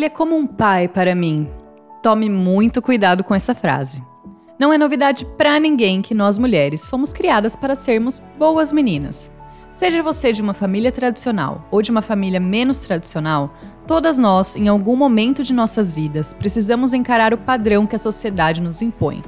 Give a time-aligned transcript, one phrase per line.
[0.00, 1.46] Ele é como um pai para mim.
[2.02, 4.02] Tome muito cuidado com essa frase.
[4.58, 9.30] Não é novidade para ninguém que nós mulheres fomos criadas para sermos boas meninas.
[9.70, 13.52] Seja você de uma família tradicional ou de uma família menos tradicional,
[13.86, 18.62] todas nós, em algum momento de nossas vidas, precisamos encarar o padrão que a sociedade
[18.62, 19.22] nos impõe.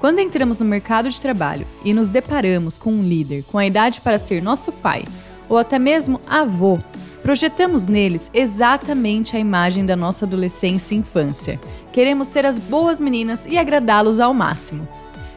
[0.00, 4.02] Quando entramos no mercado de trabalho e nos deparamos com um líder com a idade
[4.02, 5.02] para ser nosso pai,
[5.48, 6.78] ou até mesmo avô,
[7.22, 11.60] Projetamos neles exatamente a imagem da nossa adolescência e infância.
[11.92, 14.88] Queremos ser as boas meninas e agradá-los ao máximo.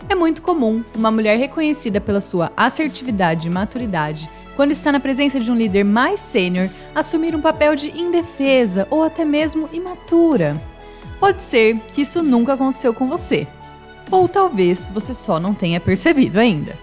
[0.08, 5.40] É muito comum uma mulher reconhecida pela sua assertividade e maturidade, quando está na presença
[5.40, 10.62] de um líder mais sênior, assumir um papel de indefesa ou até mesmo imatura.
[11.20, 13.48] Pode ser que isso nunca aconteceu com você,
[14.12, 16.78] ou talvez você só não tenha percebido ainda.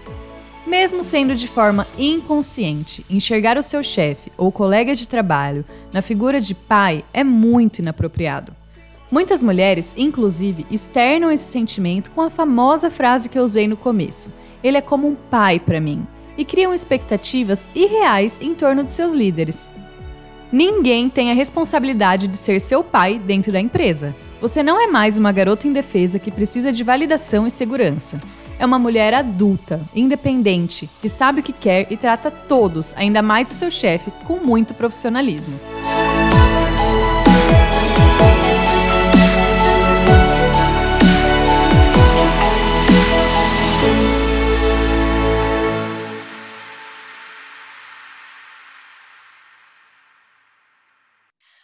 [0.65, 6.39] Mesmo sendo de forma inconsciente, enxergar o seu chefe ou colegas de trabalho na figura
[6.39, 8.55] de pai é muito inapropriado.
[9.09, 14.31] Muitas mulheres, inclusive, externam esse sentimento com a famosa frase que eu usei no começo:
[14.63, 16.05] ele é como um pai para mim,
[16.37, 19.71] e criam expectativas irreais em torno de seus líderes.
[20.51, 24.15] Ninguém tem a responsabilidade de ser seu pai dentro da empresa.
[24.39, 28.21] Você não é mais uma garota indefesa que precisa de validação e segurança
[28.61, 33.49] é uma mulher adulta, independente, que sabe o que quer e trata todos, ainda mais
[33.49, 35.59] o seu chefe, com muito profissionalismo.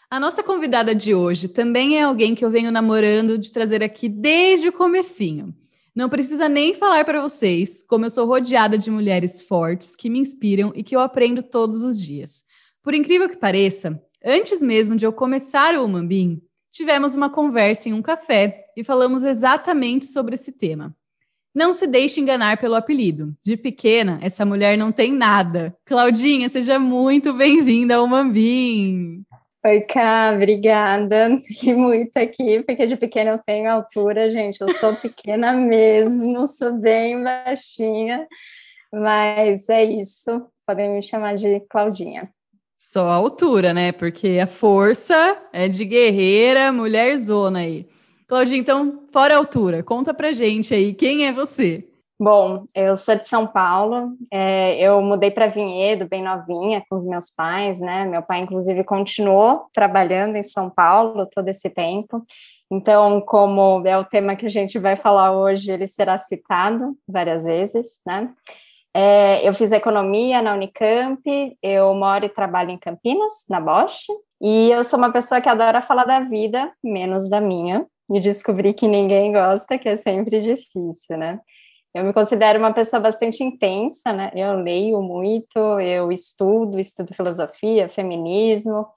[0.09, 4.09] A nossa convidada de hoje também é alguém que eu venho namorando de trazer aqui
[4.09, 5.53] desde o comecinho.
[5.97, 10.19] Não precisa nem falar para vocês como eu sou rodeada de mulheres fortes que me
[10.19, 12.43] inspiram e que eu aprendo todos os dias.
[12.83, 16.39] Por incrível que pareça, antes mesmo de eu começar o Umambim,
[16.71, 20.95] tivemos uma conversa em um café e falamos exatamente sobre esse tema.
[21.51, 23.35] Não se deixe enganar pelo apelido.
[23.43, 25.75] De pequena, essa mulher não tem nada.
[25.83, 29.25] Claudinha, seja muito bem-vinda ao Mambim.
[29.67, 31.27] Oi, Cá, obrigada.
[31.61, 34.61] E muito aqui, porque de pequena eu tenho altura, gente.
[34.61, 38.25] Eu sou pequena mesmo, sou bem baixinha,
[38.93, 40.47] mas é isso.
[40.65, 42.29] Podem me chamar de Claudinha.
[42.77, 43.91] Só a altura, né?
[43.91, 47.85] Porque a força é de guerreira, mulher zona aí.
[48.25, 51.83] Claudinha, então, fora a altura, conta pra gente aí, quem é você?
[52.19, 57.05] Bom, eu sou de São Paulo, é, eu mudei para Vinhedo bem novinha com os
[57.05, 58.05] meus pais, né?
[58.05, 62.25] Meu pai, inclusive, continuou trabalhando em São Paulo todo esse tempo.
[62.71, 67.43] Então, como é o tema que a gente vai falar hoje, ele será citado várias
[67.43, 68.33] vezes, né?
[68.95, 71.21] É, eu fiz economia na Unicamp,
[71.61, 74.07] eu moro e trabalho em Campinas, na Bosch,
[74.41, 78.73] e eu sou uma pessoa que adora falar da vida, menos da minha, e descobri
[78.73, 81.39] que ninguém gosta, que é sempre difícil, né?
[81.93, 84.31] Eu me considero uma pessoa bastante intensa, né?
[84.35, 88.87] Eu leio muito, eu estudo, estudo filosofia, feminismo,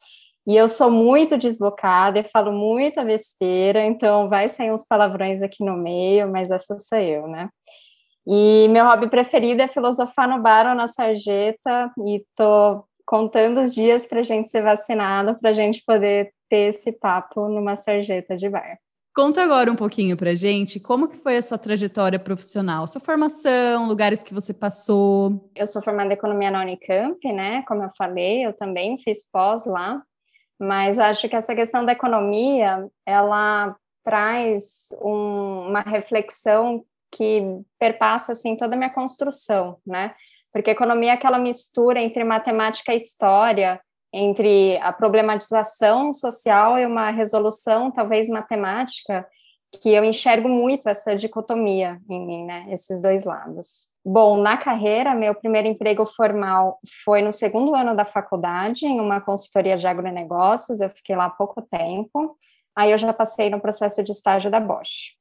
[0.46, 5.64] e eu sou muito desbocada e falo muita besteira, então vai sair uns palavrões aqui
[5.64, 7.48] no meio, mas essa sou eu, né?
[8.26, 13.74] E meu hobby preferido é filosofar no bar ou na sarjeta, e tô contando os
[13.74, 18.36] dias para a gente ser vacinado, para a gente poder ter esse papo numa sarjeta
[18.36, 18.78] de bar.
[19.14, 23.88] Conta agora um pouquinho pra gente como que foi a sua trajetória profissional, sua formação,
[23.88, 25.50] lugares que você passou.
[25.54, 27.62] Eu sou formada em economia na Unicamp, né?
[27.66, 30.00] Como eu falei, eu também fiz pós lá,
[30.58, 37.42] mas acho que essa questão da economia, ela traz um, uma reflexão que
[37.78, 40.14] perpassa assim toda a minha construção, né?
[40.52, 43.80] Porque economia é aquela mistura entre matemática e história,
[44.12, 49.26] entre a problematização social e uma resolução, talvez matemática,
[49.80, 52.66] que eu enxergo muito essa dicotomia em mim, né?
[52.70, 53.90] Esses dois lados.
[54.04, 59.20] Bom, na carreira, meu primeiro emprego formal foi no segundo ano da faculdade, em uma
[59.20, 62.36] consultoria de agronegócios, eu fiquei lá há pouco tempo.
[62.74, 65.14] Aí eu já passei no processo de estágio da Bosch.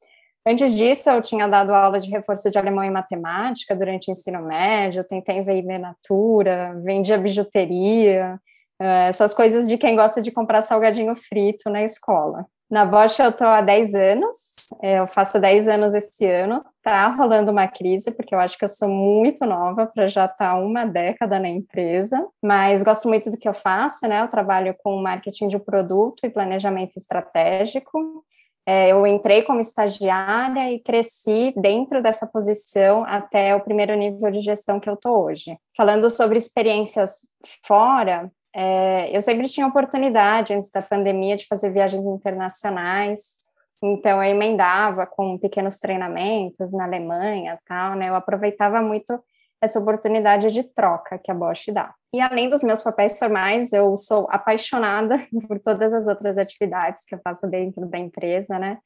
[0.48, 4.42] Antes disso, eu tinha dado aula de reforço de alemão e matemática durante o ensino
[4.42, 8.40] médio, tentei vender natura, vendia bijuteria,
[8.80, 12.46] essas coisas de quem gosta de comprar salgadinho frito na escola.
[12.70, 14.36] Na Bosch eu estou há 10 anos,
[14.80, 18.64] é, eu faço 10 anos esse ano, tá rolando uma crise, porque eu acho que
[18.64, 23.32] eu sou muito nova para já estar tá uma década na empresa, mas gosto muito
[23.32, 24.22] do que eu faço, né?
[24.22, 28.24] Eu trabalho com marketing de produto e planejamento estratégico.
[28.68, 34.42] É, eu entrei como estagiária e cresci dentro dessa posição até o primeiro nível de
[34.42, 35.58] gestão que eu estou hoje.
[35.76, 37.30] Falando sobre experiências
[37.66, 43.40] fora, É, eu sempre tinha oportunidade, antes da pandemia, de fazer viagens internacionais,
[43.82, 48.10] então eu emendava com pequenos treinamentos na Alemanha, tal, né?
[48.10, 49.24] Eu aproveitava muito
[49.62, 51.94] essa oportunidade de troca que a Bosch dá.
[52.14, 57.16] E além dos meus papéis formais, eu sou apaixonada por todas as outras atividades que
[57.16, 58.78] eu faço dentro da empresa, né?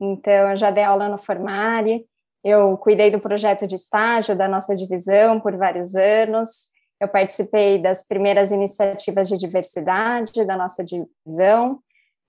[0.00, 2.04] Então, eu já dei aula no Formare,
[2.44, 6.68] eu cuidei do projeto de estágio da nossa divisão por vários anos,
[7.00, 11.80] eu participei das primeiras iniciativas de diversidade da nossa divisão,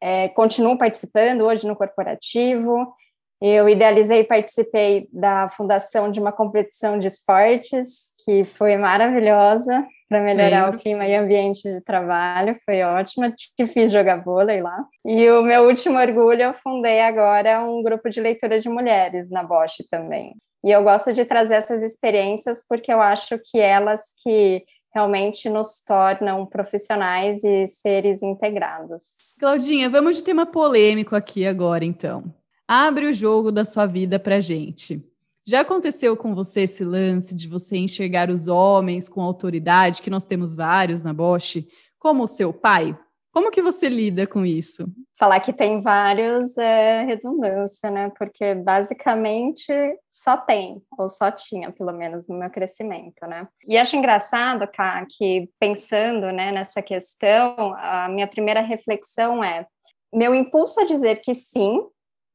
[0.02, 2.94] é, continuo participando hoje no corporativo,
[3.42, 10.22] eu idealizei e participei da fundação de uma competição de esportes, que foi maravilhosa para
[10.22, 10.78] melhorar Lembro.
[10.78, 13.32] o clima e ambiente de trabalho, foi ótima.
[13.32, 14.84] Te fiz jogar vôlei lá.
[15.06, 19.44] E o meu último orgulho, eu fundei agora um grupo de leitura de mulheres na
[19.44, 20.36] Bosch também.
[20.64, 24.64] E eu gosto de trazer essas experiências porque eu acho que elas que
[24.94, 29.36] realmente nos tornam profissionais e seres integrados.
[29.40, 32.24] Claudinha, vamos de tema polêmico aqui agora, então.
[32.68, 35.04] Abre o jogo da sua vida para gente.
[35.46, 40.26] Já aconteceu com você esse lance de você enxergar os homens com autoridade, que nós
[40.26, 41.66] temos vários na Bosch,
[41.98, 42.96] como o seu pai?
[43.32, 44.86] Como que você lida com isso?
[45.18, 48.12] Falar que tem vários é redundância, né?
[48.18, 49.72] Porque basicamente
[50.12, 53.48] só tem, ou só tinha, pelo menos no meu crescimento, né?
[53.68, 59.68] E acho engraçado, Ká, que pensando né, nessa questão, a minha primeira reflexão é:
[60.14, 61.84] meu impulso a dizer que sim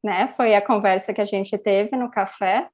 [0.05, 0.29] né?
[0.29, 2.69] Foi a conversa que a gente teve no café,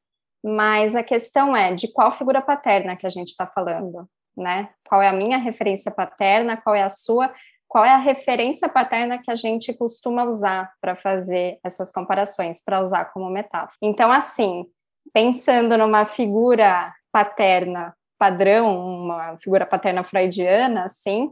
[0.44, 4.04] mas a questão é de qual figura paterna que a gente está falando,
[4.36, 4.70] né?
[4.88, 7.32] Qual é a minha referência paterna, qual é a sua,
[7.70, 12.82] qual é a referência paterna que a gente costuma usar para fazer essas comparações, para
[12.82, 13.76] usar como metáfora.
[13.80, 14.66] Então, assim,
[15.14, 21.30] pensando numa figura paterna padrão, uma figura paterna freudiana, assim,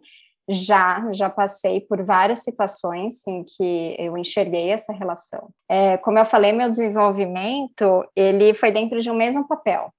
[0.48, 5.50] já, já passei por várias situações em que eu enxerguei essa relação.
[5.68, 9.92] É, como eu falei, meu desenvolvimento, ele foi dentro de um mesmo papel,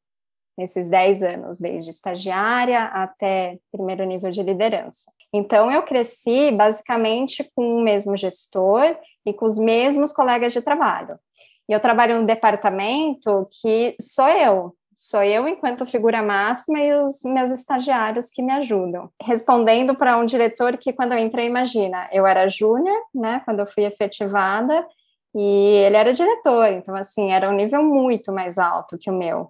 [0.59, 5.11] nesses 10 anos, desde estagiária até primeiro nível de liderança.
[5.33, 8.95] Então, eu cresci basicamente com o mesmo gestor
[9.25, 11.17] e com os mesmos colegas de trabalho.
[11.67, 17.23] E eu trabalho num departamento que sou eu, Sou eu enquanto figura máxima e os
[17.23, 19.09] meus estagiários que me ajudam.
[19.23, 23.65] Respondendo para um diretor que, quando eu entrei, imagina, eu era júnior, né, quando eu
[23.65, 24.85] fui efetivada,
[25.33, 29.50] e ele era diretor, então, assim, era um nível muito mais alto que o meu.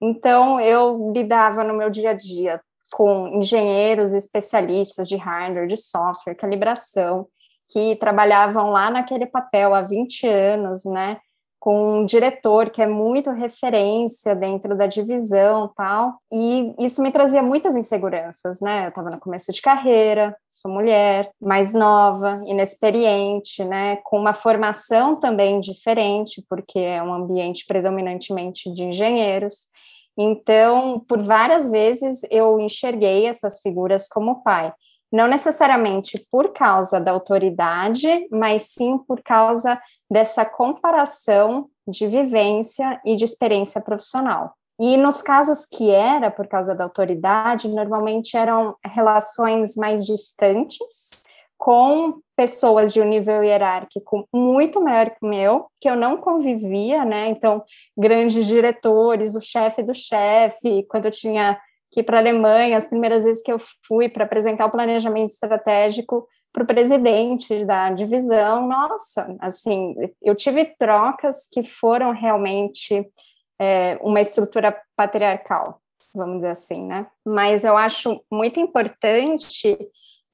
[0.00, 2.60] Então, eu lidava no meu dia a dia
[2.92, 7.26] com engenheiros especialistas de hardware, de software, calibração,
[7.68, 11.18] que trabalhavam lá naquele papel há 20 anos, né?
[11.64, 17.42] com um diretor que é muito referência dentro da divisão tal, e isso me trazia
[17.42, 18.84] muitas inseguranças, né?
[18.84, 23.96] Eu estava no começo de carreira, sou mulher, mais nova, inexperiente, né?
[24.04, 29.70] Com uma formação também diferente, porque é um ambiente predominantemente de engenheiros.
[30.16, 34.72] Então, por várias vezes eu enxerguei essas figuras como pai
[35.14, 39.80] não necessariamente por causa da autoridade, mas sim por causa
[40.10, 44.54] dessa comparação de vivência e de experiência profissional.
[44.76, 51.22] E nos casos que era por causa da autoridade, normalmente eram relações mais distantes,
[51.64, 57.06] com pessoas de um nível hierárquico muito maior que o meu, que eu não convivia,
[57.06, 57.30] né?
[57.30, 57.64] Então,
[57.96, 61.58] grandes diretores, o chefe do chefe, quando eu tinha
[61.90, 63.56] que ir para a Alemanha, as primeiras vezes que eu
[63.86, 70.66] fui para apresentar o planejamento estratégico, para o presidente da divisão, nossa, assim, eu tive
[70.78, 73.10] trocas que foram realmente
[73.58, 75.80] é, uma estrutura patriarcal,
[76.14, 77.06] vamos dizer assim, né?
[77.24, 79.78] Mas eu acho muito importante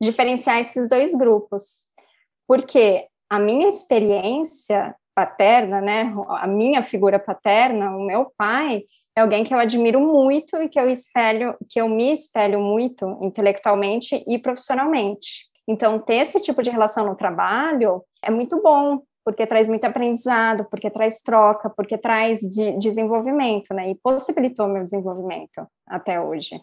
[0.00, 1.82] diferenciar esses dois grupos,
[2.46, 8.84] porque a minha experiência paterna, né, a minha figura paterna, o meu pai,
[9.16, 13.18] é alguém que eu admiro muito e que eu espelho, que eu me espelho muito
[13.20, 15.48] intelectualmente e profissionalmente.
[15.68, 20.64] Então, ter esse tipo de relação no trabalho é muito bom, porque traz muito aprendizado,
[20.70, 23.90] porque traz troca, porque traz de desenvolvimento, né?
[23.90, 26.60] E possibilitou meu desenvolvimento até hoje.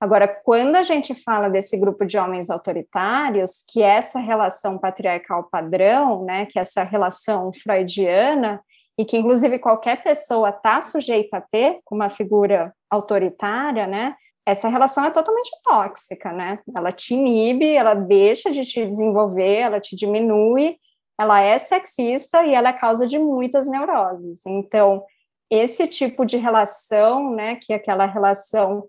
[0.00, 5.48] Agora, quando a gente fala desse grupo de homens autoritários, que é essa relação patriarcal
[5.50, 8.62] padrão, né, que é essa relação freudiana,
[8.96, 14.14] e que inclusive qualquer pessoa está sujeita a ter com uma figura autoritária, né,
[14.48, 16.58] essa relação é totalmente tóxica, né?
[16.74, 20.78] Ela te inibe, ela deixa de te desenvolver, ela te diminui,
[21.20, 24.46] ela é sexista e ela é causa de muitas neuroses.
[24.46, 25.04] Então,
[25.50, 28.88] esse tipo de relação, né, que é aquela relação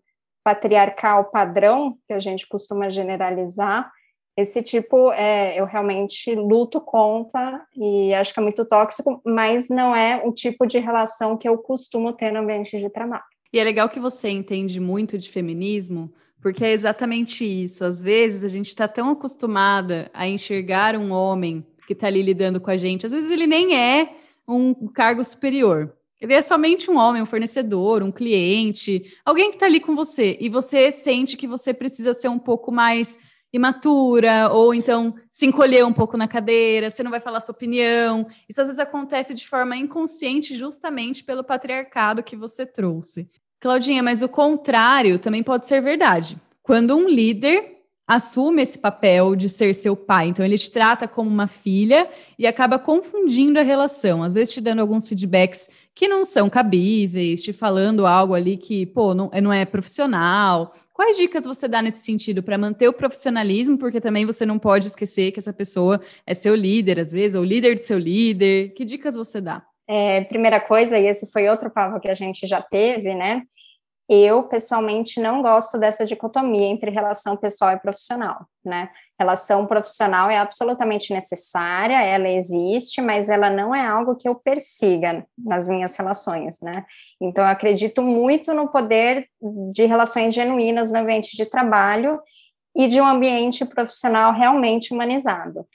[0.49, 3.91] patriarcal padrão, que a gente costuma generalizar,
[4.35, 9.95] esse tipo é, eu realmente luto contra e acho que é muito tóxico, mas não
[9.95, 13.23] é o tipo de relação que eu costumo ter no ambiente de trabalho.
[13.53, 17.83] E é legal que você entende muito de feminismo, porque é exatamente isso.
[17.83, 22.61] Às vezes a gente está tão acostumada a enxergar um homem que está ali lidando
[22.61, 24.15] com a gente, às vezes ele nem é
[24.47, 25.93] um cargo superior.
[26.19, 30.37] Ele é somente um homem, um fornecedor, um cliente, alguém que está ali com você
[30.39, 33.17] e você sente que você precisa ser um pouco mais
[33.51, 38.27] imatura, ou então se encolher um pouco na cadeira, você não vai falar sua opinião.
[38.47, 43.29] Isso às vezes acontece de forma inconsciente, justamente pelo patriarcado que você trouxe.
[43.59, 46.37] Claudinha, mas o contrário também pode ser verdade.
[46.61, 47.78] Quando um líder
[48.09, 52.47] assume esse papel de ser seu pai, então ele te trata como uma filha e
[52.47, 57.53] acaba confundindo a relação, às vezes te dando alguns feedbacks que não são cabíveis, te
[57.53, 60.73] falando algo ali que, pô, não, não é profissional.
[60.91, 63.77] Quais dicas você dá nesse sentido para manter o profissionalismo?
[63.77, 67.43] Porque também você não pode esquecer que essa pessoa é seu líder, às vezes, ou
[67.43, 68.73] líder de seu líder.
[68.73, 69.63] Que dicas você dá?
[69.87, 73.43] É, primeira coisa, e esse foi outro papo que a gente já teve, né?
[74.09, 78.89] Eu, pessoalmente, não gosto dessa dicotomia entre relação pessoal e profissional, né?
[79.19, 85.27] Relação profissional é absolutamente necessária, ela existe, mas ela não é algo que eu persiga
[85.37, 86.85] nas minhas relações, né?
[87.21, 89.27] Então, eu acredito muito no poder
[89.71, 92.19] de relações genuínas no ambiente de trabalho
[92.75, 95.67] e de um ambiente profissional realmente humanizado.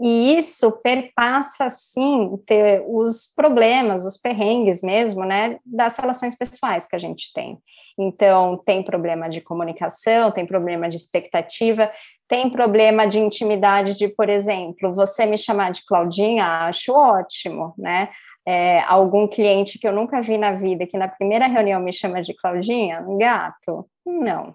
[0.00, 6.96] E isso perpassa, sim, ter os problemas, os perrengues mesmo, né, das relações pessoais que
[6.96, 7.58] a gente tem.
[7.98, 11.90] Então, tem problema de comunicação, tem problema de expectativa,
[12.28, 18.08] tem problema de intimidade de, por exemplo, você me chamar de Claudinha, acho ótimo, né?
[18.46, 22.22] É, algum cliente que eu nunca vi na vida, que na primeira reunião me chama
[22.22, 24.54] de Claudinha, gato, não,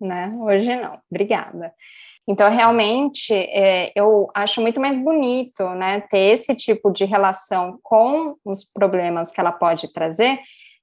[0.00, 0.32] né?
[0.40, 1.72] Hoje não, obrigada.
[2.28, 8.34] Então, realmente, é, eu acho muito mais bonito, né, ter esse tipo de relação com
[8.44, 10.40] os problemas que ela pode trazer,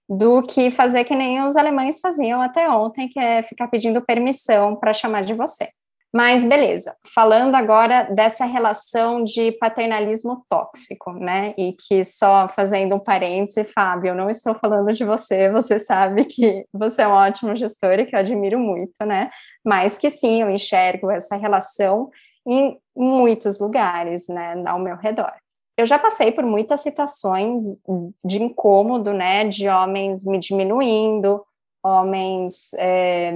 [0.10, 4.76] do que fazer que nem os alemães faziam até ontem, que é ficar pedindo permissão
[4.76, 5.70] para chamar de você.
[6.16, 11.56] Mas beleza, falando agora dessa relação de paternalismo tóxico, né?
[11.58, 16.26] E que só fazendo um parêntese, Fábio, eu não estou falando de você, você sabe
[16.26, 19.28] que você é um ótimo gestor e que eu admiro muito, né?
[19.66, 22.12] Mas que sim, eu enxergo essa relação
[22.46, 25.34] em muitos lugares, né, ao meu redor.
[25.76, 27.84] Eu já passei por muitas situações
[28.24, 31.44] de incômodo, né, de homens me diminuindo,
[31.84, 33.34] homens é,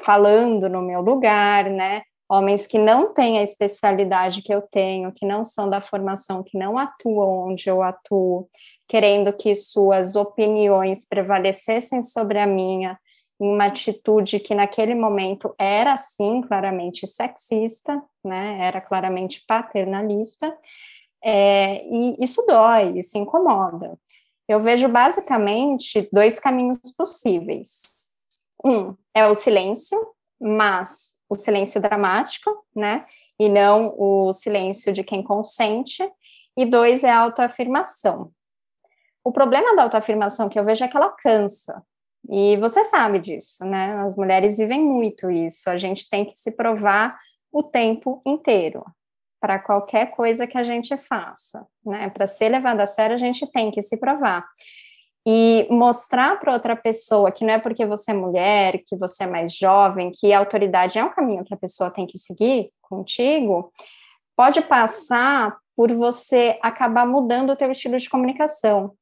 [0.00, 5.26] falando no meu lugar, né, homens que não têm a especialidade que eu tenho, que
[5.26, 8.48] não são da formação, que não atuam onde eu atuo,
[8.86, 12.96] querendo que suas opiniões prevalecessem sobre a minha,
[13.40, 18.58] em uma atitude que naquele momento era sim claramente sexista, né?
[18.60, 20.54] Era claramente paternalista,
[21.22, 23.98] é, e isso dói, isso incomoda.
[24.48, 27.82] Eu vejo basicamente dois caminhos possíveis.
[28.64, 29.98] Um é o silêncio,
[30.40, 33.04] mas o silêncio dramático, né?
[33.38, 36.02] E não o silêncio de quem consente.
[36.56, 38.32] E dois é a autoafirmação.
[39.22, 41.82] O problema da autoafirmação que eu vejo é que ela cansa.
[42.28, 44.02] E você sabe disso, né?
[44.02, 45.70] As mulheres vivem muito isso.
[45.70, 47.18] A gente tem que se provar
[47.52, 48.84] o tempo inteiro
[49.40, 52.10] para qualquer coisa que a gente faça, né?
[52.10, 54.44] Para ser levada a sério, a gente tem que se provar
[55.26, 59.26] e mostrar para outra pessoa que não é porque você é mulher, que você é
[59.26, 63.72] mais jovem, que a autoridade é um caminho que a pessoa tem que seguir contigo,
[64.36, 68.92] pode passar por você acabar mudando o teu estilo de comunicação.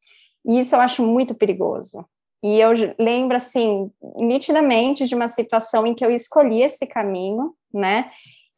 [0.44, 2.04] E isso eu acho muito perigoso.
[2.42, 8.10] E eu lembro, assim, nitidamente de uma situação em que eu escolhi esse caminho, né?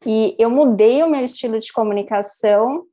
[0.05, 2.85] E eu mudei o meu estilo de comunicação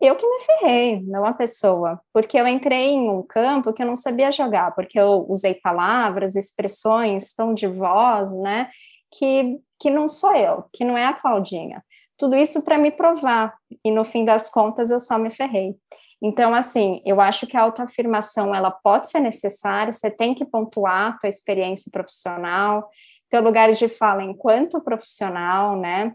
[0.00, 3.86] eu que me ferrei, não a pessoa, porque eu entrei em um campo que eu
[3.86, 8.68] não sabia jogar, porque eu usei palavras, expressões, tom de voz, né,
[9.10, 11.82] que, que não sou eu, que não é a Claudinha.
[12.18, 13.54] Tudo isso para me provar,
[13.84, 15.74] e no fim das contas eu só me ferrei.
[16.22, 21.14] Então, assim, eu acho que a autoafirmação, ela pode ser necessária, você tem que pontuar
[21.14, 22.88] a tua experiência profissional,
[23.30, 26.14] ter lugares de fala enquanto profissional, né,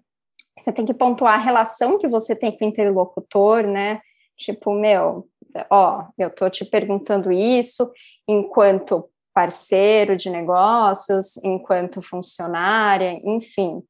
[0.58, 4.02] você tem que pontuar a relação que você tem com o interlocutor, né?
[4.38, 5.28] Tipo, meu,
[5.70, 7.92] ó, eu tô te perguntando isso
[8.28, 13.82] enquanto parceiro de negócios, enquanto funcionária, enfim.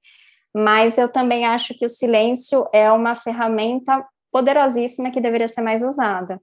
[0.53, 5.81] Mas eu também acho que o silêncio é uma ferramenta poderosíssima que deveria ser mais
[5.81, 6.41] usada,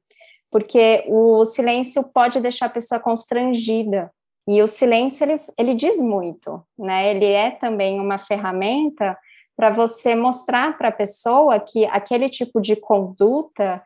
[0.50, 4.10] porque o silêncio pode deixar a pessoa constrangida
[4.48, 7.10] E o silêncio, ele, ele diz muito, né?
[7.10, 9.14] Ele é também uma ferramenta
[9.54, 13.84] para você mostrar para a pessoa que aquele tipo de conduta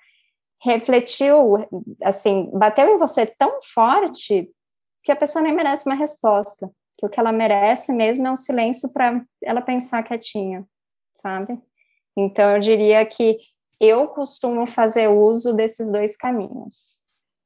[0.63, 1.55] refletiu,
[2.01, 4.49] assim, bateu em você tão forte
[5.03, 6.71] que a pessoa nem merece uma resposta.
[6.97, 10.65] Que o que ela merece mesmo é um silêncio para ela pensar quietinha,
[11.13, 11.61] sabe?
[12.17, 13.39] Então, eu diria que
[13.81, 17.02] eu costumo fazer uso desses dois caminhos.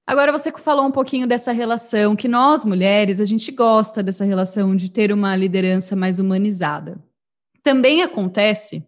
[0.07, 4.77] Agora você falou um pouquinho dessa relação que nós mulheres a gente gosta dessa relação
[4.77, 7.03] de ter uma liderança mais humanizada.
[7.63, 8.87] Também acontece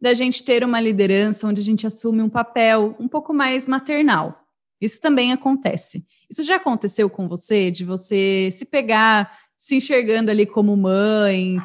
[0.00, 4.38] da gente ter uma liderança onde a gente assume um papel um pouco mais maternal.
[4.80, 6.06] Isso também acontece.
[6.30, 11.56] Isso já aconteceu com você, de você se pegar se enxergando ali como mãe,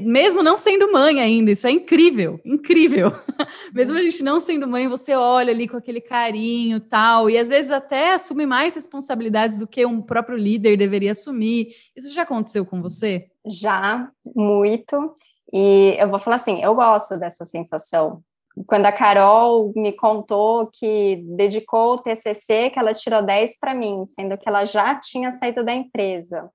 [0.00, 3.12] mesmo não sendo mãe ainda, isso é incrível, incrível.
[3.72, 7.48] mesmo a gente não sendo mãe, você olha ali com aquele carinho tal, e às
[7.48, 11.68] vezes até assume mais responsabilidades do que um próprio líder deveria assumir.
[11.96, 13.28] Isso já aconteceu com você?
[13.46, 15.14] Já, muito.
[15.52, 18.22] E eu vou falar assim, eu gosto dessa sensação.
[18.66, 24.04] Quando a Carol me contou que dedicou o TCC, que ela tirou 10 para mim,
[24.04, 26.50] sendo que ela já tinha saído da empresa.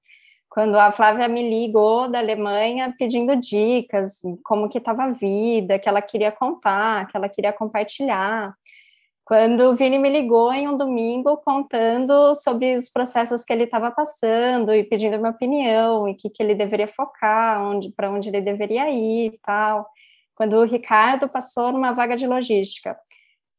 [0.54, 5.90] Quando a Flávia me ligou da Alemanha pedindo dicas, como que estava a vida, que
[5.90, 8.54] ela queria contar, que ela queria compartilhar.
[9.26, 13.90] Quando o Vini me ligou em um domingo contando sobre os processos que ele estava
[13.90, 18.40] passando e pedindo minha opinião e que, que ele deveria focar, onde para onde ele
[18.40, 19.88] deveria ir e tal.
[20.36, 22.96] Quando o Ricardo passou numa vaga de logística.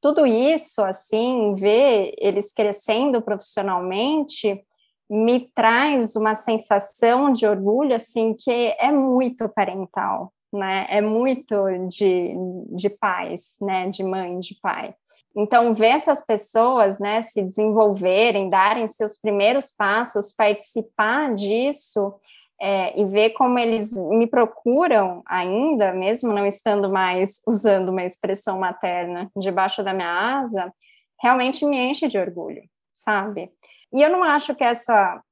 [0.00, 4.64] Tudo isso, assim, ver eles crescendo profissionalmente,
[5.08, 10.86] me traz uma sensação de orgulho, assim, que é muito parental, né?
[10.88, 12.34] É muito de,
[12.70, 13.88] de pais, né?
[13.90, 14.94] De mãe, de pai.
[15.36, 22.14] Então, ver essas pessoas né, se desenvolverem, darem seus primeiros passos, participar disso
[22.60, 28.60] é, e ver como eles me procuram ainda, mesmo não estando mais usando uma expressão
[28.60, 30.72] materna debaixo da minha asa,
[31.20, 32.62] realmente me enche de orgulho,
[32.92, 33.50] sabe?
[33.94, 35.22] E eu não acho que essa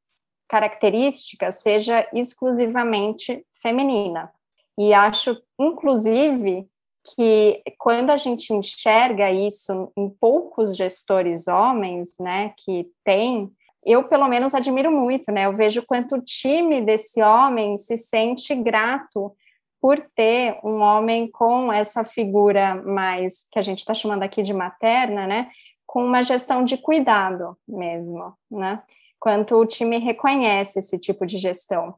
[0.49, 4.31] característica seja exclusivamente feminina.
[4.79, 6.69] E acho, inclusive,
[7.15, 13.51] que quando a gente enxerga isso em poucos gestores homens, né, que tem,
[13.85, 15.47] eu pelo menos admiro muito, né?
[15.47, 19.35] Eu vejo quanto o time desse homem se sente grato
[19.81, 24.53] por ter um homem com essa figura mais que a gente está chamando aqui de
[24.53, 25.51] materna, né?
[25.93, 28.83] Com uma gestão de cuidado mesmo, né?
[29.21, 31.95] Quanto o time reconhece esse tipo de gestão.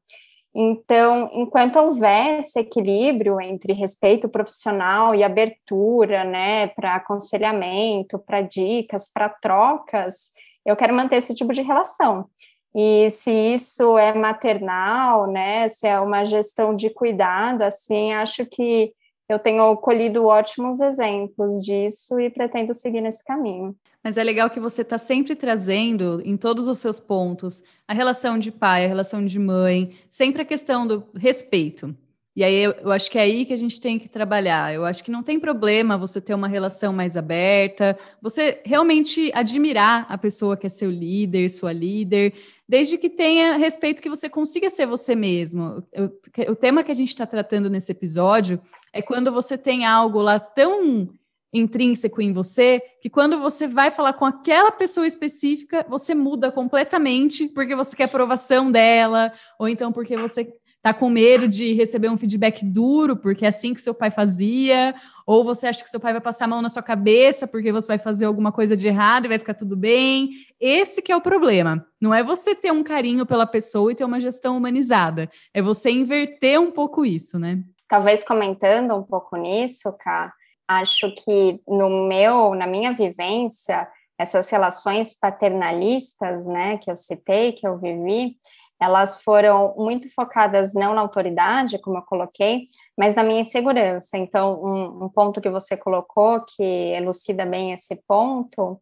[0.53, 9.09] Então, enquanto houver esse equilíbrio entre respeito profissional e abertura, né, para aconselhamento, para dicas,
[9.09, 10.33] para trocas,
[10.67, 12.27] eu quero manter esse tipo de relação.
[12.75, 18.93] E se isso é maternal, né, se é uma gestão de cuidado, assim, acho que
[19.29, 23.75] eu tenho colhido ótimos exemplos disso e pretendo seguir nesse caminho.
[24.03, 28.39] Mas é legal que você está sempre trazendo em todos os seus pontos a relação
[28.39, 31.97] de pai, a relação de mãe, sempre a questão do respeito.
[32.37, 34.75] E aí eu, eu, acho que é aí que a gente tem que trabalhar.
[34.75, 40.05] Eu acho que não tem problema você ter uma relação mais aberta, você realmente admirar
[40.09, 42.35] a pessoa que é seu líder, sua líder,
[42.69, 45.83] desde que tenha respeito que você consiga ser você mesmo.
[45.93, 46.11] Eu,
[46.51, 48.61] o tema que a gente está tratando nesse episódio
[48.95, 51.09] é quando você tem algo lá tão
[51.53, 57.49] intrínseco em você, que quando você vai falar com aquela pessoa específica, você muda completamente
[57.49, 62.19] porque você quer aprovação dela, ou então porque você tá com medo de receber um
[62.19, 64.95] feedback duro, porque é assim que seu pai fazia,
[65.27, 67.89] ou você acha que seu pai vai passar a mão na sua cabeça porque você
[67.89, 70.31] vai fazer alguma coisa de errado e vai ficar tudo bem.
[70.61, 71.85] Esse que é o problema.
[72.01, 75.91] Não é você ter um carinho pela pessoa e ter uma gestão humanizada, é você
[75.91, 77.65] inverter um pouco isso, né?
[77.89, 80.33] Talvez comentando um pouco nisso, Ká,
[80.67, 87.67] acho que no meu, na minha vivência, essas relações paternalistas, né, que eu citei, que
[87.67, 88.37] eu vivi,
[88.81, 92.69] elas foram muito focadas não na autoridade, como eu coloquei,
[92.99, 94.19] mas na minha insegurança.
[94.19, 98.81] Então, um, um ponto que você colocou, que elucida bem esse ponto,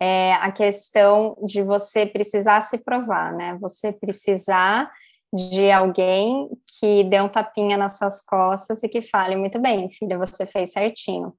[0.00, 3.56] é a questão de você precisar se provar, né?
[3.60, 4.90] Você precisar
[5.32, 10.18] de alguém que dê um tapinha nas suas costas e que fale muito bem, filha,
[10.18, 11.32] você fez certinho.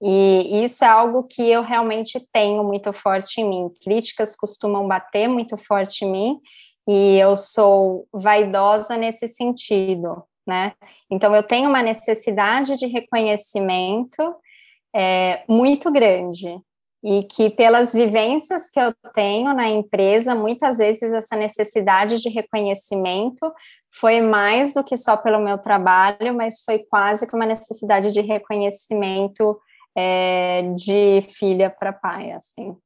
[0.00, 3.70] E isso é algo que eu realmente tenho muito forte em mim.
[3.82, 6.40] Críticas costumam bater muito forte em mim
[6.88, 10.74] e eu sou vaidosa nesse sentido, né?
[11.10, 14.34] Então eu tenho uma necessidade de reconhecimento
[14.94, 16.60] é, muito grande.
[17.04, 23.52] E que pelas vivências que eu tenho na empresa, muitas vezes essa necessidade de reconhecimento
[23.90, 28.20] foi mais do que só pelo meu trabalho, mas foi quase que uma necessidade de
[28.20, 29.58] reconhecimento
[29.96, 32.76] é, de filha para pai, assim.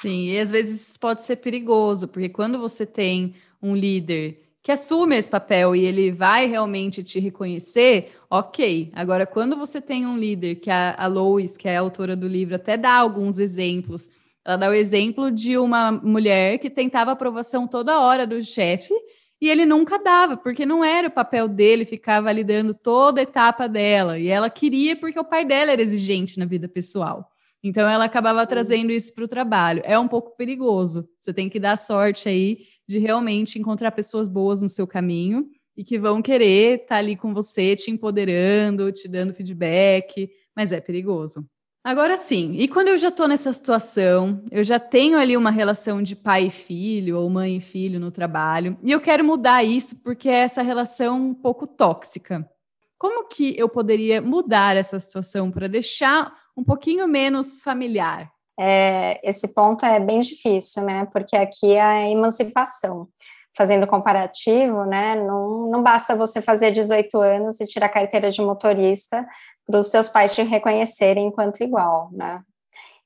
[0.00, 4.70] Sim, e às vezes isso pode ser perigoso, porque quando você tem um líder que
[4.70, 8.92] assume esse papel e ele vai realmente te reconhecer, ok.
[8.94, 12.28] Agora, quando você tem um líder, que a, a Lois, que é a autora do
[12.28, 14.10] livro, até dá alguns exemplos.
[14.44, 18.94] Ela dá o exemplo de uma mulher que tentava aprovação toda hora do chefe
[19.40, 23.68] e ele nunca dava, porque não era o papel dele ficar validando toda a etapa
[23.68, 24.16] dela.
[24.16, 27.31] E ela queria porque o pai dela era exigente na vida pessoal.
[27.62, 28.46] Então ela acabava Sim.
[28.46, 29.82] trazendo isso para o trabalho.
[29.84, 31.08] É um pouco perigoso.
[31.18, 35.84] Você tem que dar sorte aí de realmente encontrar pessoas boas no seu caminho e
[35.84, 40.80] que vão querer estar tá ali com você, te empoderando, te dando feedback, mas é
[40.80, 41.46] perigoso.
[41.84, 46.00] Agora sim, e quando eu já estou nessa situação, eu já tenho ali uma relação
[46.00, 50.00] de pai e filho, ou mãe e filho no trabalho, e eu quero mudar isso
[50.00, 52.48] porque é essa relação um pouco tóxica.
[52.96, 58.30] Como que eu poderia mudar essa situação para deixar um pouquinho menos familiar?
[58.58, 61.06] É, esse ponto é bem difícil, né?
[61.12, 63.08] Porque aqui é a emancipação.
[63.54, 65.14] Fazendo comparativo, né?
[65.14, 69.26] Não, não basta você fazer 18 anos e tirar carteira de motorista
[69.66, 72.40] para os seus pais te reconhecerem enquanto igual, né?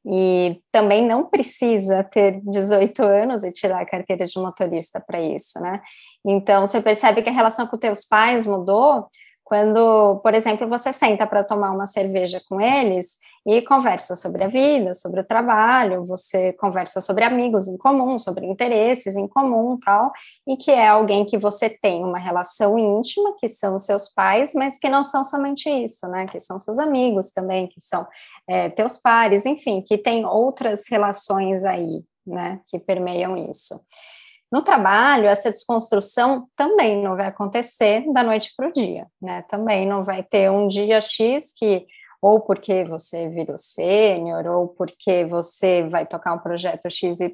[0.08, 5.60] E também não precisa ter 18 anos e tirar a carteira de motorista para isso,
[5.60, 5.80] né?
[6.24, 9.08] Então, você percebe que a relação com teus pais mudou
[9.42, 14.48] quando, por exemplo, você senta para tomar uma cerveja com eles e conversa sobre a
[14.48, 20.10] vida, sobre o trabalho, você conversa sobre amigos em comum, sobre interesses em comum, tal,
[20.44, 24.80] e que é alguém que você tem uma relação íntima, que são seus pais, mas
[24.80, 26.26] que não são somente isso, né?
[26.26, 28.04] Que são seus amigos também, que são
[28.48, 32.60] é, teus pares, enfim, que tem outras relações aí, né?
[32.66, 33.80] Que permeiam isso.
[34.50, 39.42] No trabalho, essa desconstrução também não vai acontecer da noite para o dia, né?
[39.48, 41.84] Também não vai ter um dia X que,
[42.20, 47.32] ou porque você virou sênior, ou porque você vai tocar um projeto XYZ,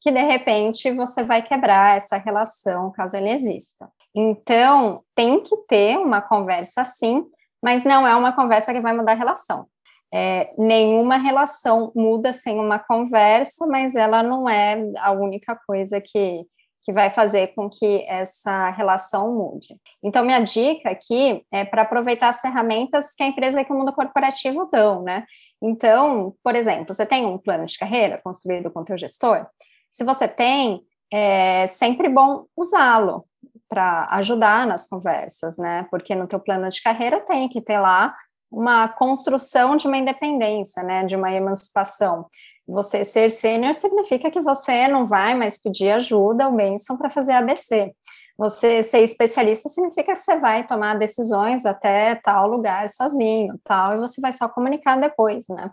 [0.00, 3.90] que de repente você vai quebrar essa relação caso ele exista.
[4.14, 7.24] Então, tem que ter uma conversa sim,
[7.62, 9.66] mas não é uma conversa que vai mudar a relação.
[10.12, 16.46] É, nenhuma relação muda sem uma conversa, mas ela não é a única coisa que,
[16.82, 19.76] que vai fazer com que essa relação mude.
[20.02, 23.76] Então, minha dica aqui é para aproveitar as ferramentas que a empresa e que o
[23.76, 25.24] mundo corporativo dão, né?
[25.62, 29.46] Então, por exemplo, você tem um plano de carreira construído com o teu gestor?
[29.90, 30.80] Se você tem,
[31.12, 33.24] é sempre bom usá-lo
[33.68, 35.86] para ajudar nas conversas, né?
[35.90, 38.14] Porque no teu plano de carreira tem que ter lá
[38.50, 42.26] uma construção de uma independência, né, de uma emancipação.
[42.68, 47.32] Você ser sênior significa que você não vai mais pedir ajuda ou bênção para fazer
[47.32, 47.94] ABC.
[48.36, 53.98] Você ser especialista significa que você vai tomar decisões até tal lugar sozinho, tal, e
[53.98, 55.70] você vai só comunicar depois, né?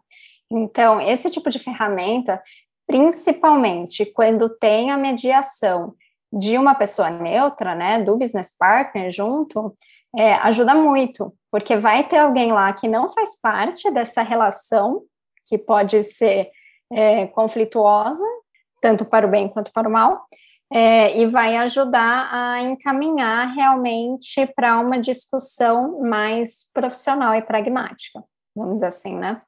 [0.50, 2.42] Então, esse tipo de ferramenta,
[2.88, 5.94] principalmente quando tem a mediação
[6.32, 9.76] de uma pessoa neutra, né, do business partner junto,
[10.18, 15.04] é, ajuda muito, porque vai ter alguém lá que não faz parte dessa relação,
[15.46, 16.50] que pode ser
[16.92, 18.26] é, conflituosa,
[18.82, 20.26] tanto para o bem quanto para o mal,
[20.72, 28.24] é, e vai ajudar a encaminhar realmente para uma discussão mais profissional e pragmática,
[28.56, 29.42] vamos dizer assim, né?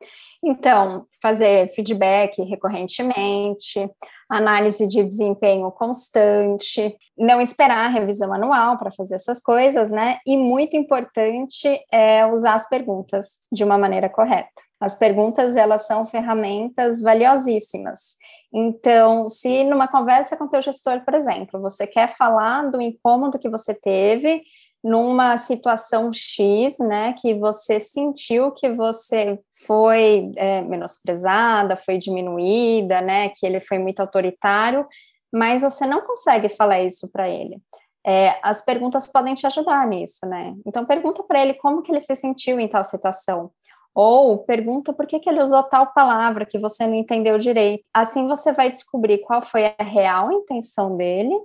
[0.43, 3.89] Então, fazer feedback recorrentemente,
[4.29, 10.19] análise de desempenho constante, não esperar a revisão anual para fazer essas coisas, né?
[10.25, 14.66] E muito importante é usar as perguntas de uma maneira correta.
[14.79, 18.15] As perguntas, elas são ferramentas valiosíssimas.
[18.53, 23.49] Então, se numa conversa com teu gestor, por exemplo, você quer falar do incômodo que
[23.49, 24.41] você teve
[24.83, 33.29] numa situação X, né, que você sentiu que você foi é, menosprezada, foi diminuída, né,
[33.29, 34.87] que ele foi muito autoritário,
[35.33, 37.59] mas você não consegue falar isso para ele.
[38.05, 40.55] É, as perguntas podem te ajudar nisso, né?
[40.65, 43.51] Então pergunta para ele como que ele se sentiu em tal situação.
[43.99, 47.83] Ou pergunta por que, que ele usou tal palavra que você não entendeu direito.
[47.91, 51.35] Assim você vai descobrir qual foi a real intenção dele,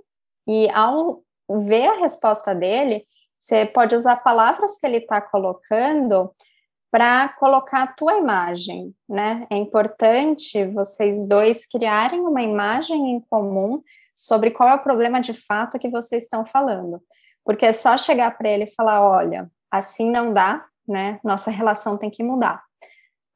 [0.47, 3.07] e ao ver a resposta dele,
[3.39, 6.31] você pode usar palavras que ele está colocando
[6.91, 9.47] para colocar a tua imagem, né?
[9.49, 13.81] É importante vocês dois criarem uma imagem em comum
[14.15, 17.01] sobre qual é o problema de fato que vocês estão falando.
[17.43, 21.19] Porque é só chegar para ele e falar, olha, assim não dá, né?
[21.23, 22.63] Nossa relação tem que mudar.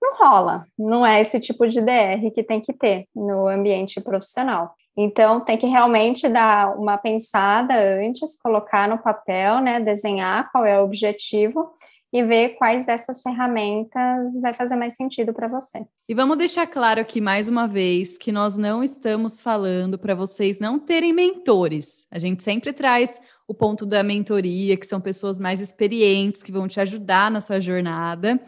[0.02, 4.74] não rola, não é esse tipo de DR que tem que ter no ambiente profissional.
[4.98, 10.80] Então, tem que realmente dar uma pensada antes, colocar no papel, né, desenhar qual é
[10.80, 11.72] o objetivo
[12.12, 15.86] e ver quais dessas ferramentas vai fazer mais sentido para você.
[16.10, 20.58] E vamos deixar claro aqui mais uma vez que nós não estamos falando para vocês
[20.58, 22.08] não terem mentores.
[22.10, 26.68] A gente sempre traz o ponto da mentoria, que são pessoas mais experientes que vão
[26.68, 28.40] te ajudar na sua jornada,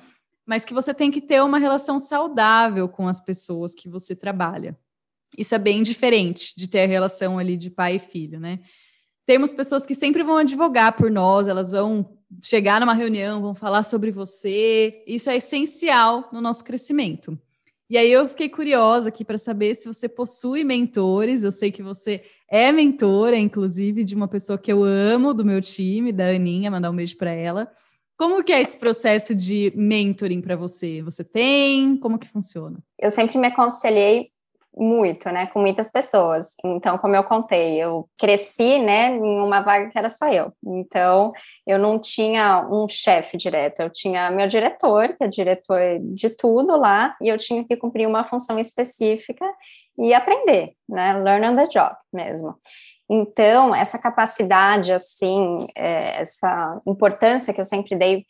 [0.46, 4.78] mas que você tem que ter uma relação saudável com as pessoas que você trabalha.
[5.38, 8.60] Isso é bem diferente de ter a relação ali de pai e filho, né?
[9.26, 13.84] Temos pessoas que sempre vão advogar por nós, elas vão chegar numa reunião, vão falar
[13.84, 15.04] sobre você.
[15.06, 17.40] Isso é essencial no nosso crescimento.
[17.89, 21.43] E aí eu fiquei curiosa aqui para saber se você possui mentores.
[21.43, 25.60] Eu sei que você é mentora, inclusive, de uma pessoa que eu amo do meu
[25.60, 27.67] time, da Aninha, mandar um beijo para ela.
[28.15, 31.02] Como que é esse processo de mentoring para você?
[31.02, 31.97] Você tem?
[31.97, 32.78] Como que funciona?
[32.99, 34.30] Eu sempre me aconselhei
[34.80, 36.56] muito, né, com muitas pessoas.
[36.63, 40.54] Então, como eu contei, eu cresci, né, em uma vaga que era só eu.
[40.65, 41.34] Então,
[41.68, 46.78] eu não tinha um chefe direto, eu tinha meu diretor, que é diretor de tudo
[46.78, 49.46] lá, e eu tinha que cumprir uma função específica
[49.98, 52.56] e aprender, né, learn on the job mesmo.
[53.12, 58.26] Então, essa capacidade, assim, é, essa importância que eu sempre dei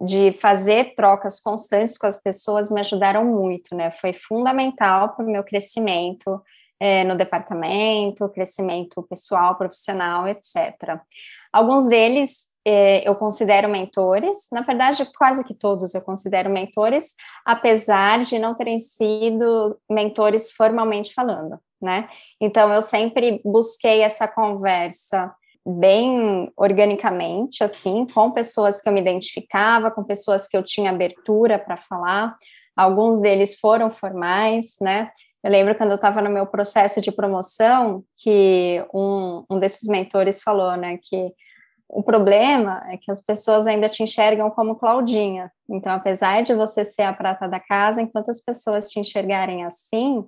[0.00, 3.90] de fazer trocas constantes com as pessoas me ajudaram muito, né?
[3.90, 6.42] Foi fundamental para o meu crescimento
[6.80, 10.98] é, no departamento, crescimento pessoal, profissional, etc.
[11.52, 17.14] Alguns deles é, eu considero mentores, na verdade, quase que todos eu considero mentores,
[17.44, 22.08] apesar de não terem sido mentores formalmente falando, né?
[22.40, 25.34] Então, eu sempre busquei essa conversa
[25.66, 31.58] bem organicamente, assim, com pessoas que eu me identificava, com pessoas que eu tinha abertura
[31.58, 32.36] para falar.
[32.76, 35.10] Alguns deles foram formais, né?
[35.42, 40.42] Eu lembro quando eu estava no meu processo de promoção que um, um desses mentores
[40.42, 41.32] falou, né, que
[41.88, 45.50] o problema é que as pessoas ainda te enxergam como Claudinha.
[45.68, 50.24] Então, apesar de você ser a prata da casa, enquanto as pessoas te enxergarem assim,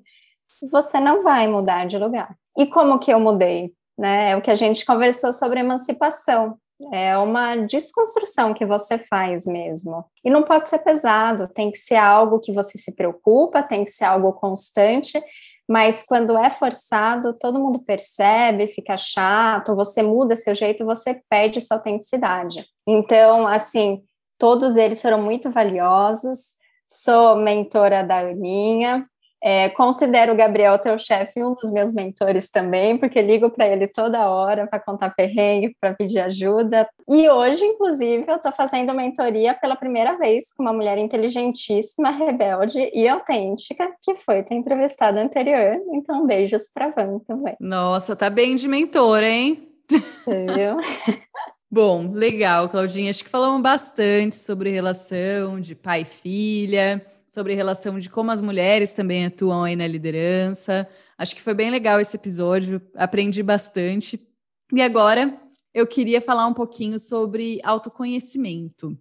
[0.71, 2.35] você não vai mudar de lugar.
[2.59, 3.73] E como que eu mudei?
[3.99, 4.31] Né?
[4.31, 6.57] É o que a gente conversou sobre emancipação.
[6.93, 10.05] É uma desconstrução que você faz mesmo.
[10.25, 13.91] E não pode ser pesado, tem que ser algo que você se preocupa, tem que
[13.91, 15.23] ser algo constante,
[15.69, 21.61] mas quando é forçado, todo mundo percebe, fica chato, você muda seu jeito, você perde
[21.61, 22.67] sua autenticidade.
[22.87, 24.03] Então, assim,
[24.39, 26.57] todos eles foram muito valiosos.
[26.87, 29.09] Sou mentora da Aninha,
[29.43, 33.89] é, considero o Gabriel teu chefe um dos meus mentores também, porque ligo para ele
[33.89, 36.89] toda hora para contar perrengue, para pedir ajuda.
[37.09, 42.79] E hoje, inclusive, eu estou fazendo mentoria pela primeira vez com uma mulher inteligentíssima, rebelde
[42.95, 45.77] e autêntica, que foi ter entrevistado anterior.
[45.93, 47.57] Então, beijos para Van também.
[47.59, 49.69] Nossa, tá bem de mentora, hein?
[49.91, 50.77] Você viu?
[51.69, 53.11] Bom, legal, Claudinha.
[53.11, 58.43] Acho que falamos bastante sobre relação de pai e filha sobre relação de como as
[58.43, 60.87] mulheres também atuam aí na liderança.
[61.17, 64.21] Acho que foi bem legal esse episódio, aprendi bastante.
[64.71, 65.41] E agora
[65.73, 68.99] eu queria falar um pouquinho sobre autoconhecimento.